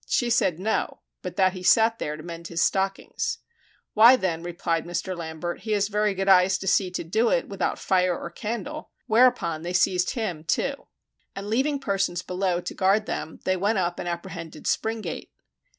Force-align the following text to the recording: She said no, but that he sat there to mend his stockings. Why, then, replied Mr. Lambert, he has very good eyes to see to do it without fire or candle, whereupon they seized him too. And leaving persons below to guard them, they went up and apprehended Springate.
She 0.07 0.31
said 0.31 0.57
no, 0.59 1.01
but 1.21 1.35
that 1.35 1.53
he 1.53 1.61
sat 1.61 1.99
there 1.99 2.17
to 2.17 2.23
mend 2.23 2.47
his 2.47 2.63
stockings. 2.63 3.37
Why, 3.93 4.15
then, 4.15 4.41
replied 4.41 4.83
Mr. 4.83 5.15
Lambert, 5.15 5.59
he 5.59 5.73
has 5.73 5.89
very 5.89 6.15
good 6.15 6.27
eyes 6.27 6.57
to 6.57 6.65
see 6.67 6.89
to 6.89 7.03
do 7.03 7.29
it 7.29 7.47
without 7.49 7.77
fire 7.77 8.17
or 8.17 8.31
candle, 8.31 8.89
whereupon 9.05 9.61
they 9.61 9.73
seized 9.73 10.15
him 10.15 10.43
too. 10.43 10.87
And 11.35 11.45
leaving 11.51 11.77
persons 11.79 12.23
below 12.23 12.61
to 12.61 12.73
guard 12.73 13.05
them, 13.05 13.41
they 13.45 13.55
went 13.57 13.77
up 13.77 13.99
and 13.99 14.09
apprehended 14.09 14.63
Springate. 14.65 15.29